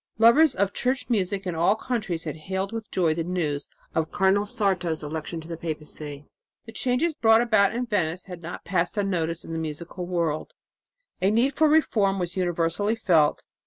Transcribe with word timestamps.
Lovers 0.17 0.55
of 0.55 0.73
church 0.73 1.11
music 1.11 1.45
in 1.45 1.53
all 1.53 1.75
countries 1.75 2.23
had 2.23 2.35
hailed 2.35 2.71
with 2.71 2.89
joy 2.89 3.13
the 3.13 3.23
news 3.23 3.69
of 3.93 4.11
Cardinal 4.11 4.47
Sarto's 4.47 5.03
election 5.03 5.39
to 5.41 5.47
the 5.47 5.57
papacy. 5.57 6.25
The 6.65 6.71
changes 6.71 7.13
brought 7.13 7.41
about 7.41 7.75
in 7.75 7.85
Venice 7.85 8.25
had 8.25 8.41
not 8.41 8.65
passed 8.65 8.97
unnoticed 8.97 9.45
in 9.45 9.53
the 9.53 9.59
musical 9.59 10.07
world; 10.07 10.55
a 11.21 11.29
need 11.29 11.55
for 11.55 11.69
reform 11.69 12.17
was 12.17 12.35
universally 12.35 12.95
felt. 12.95 13.43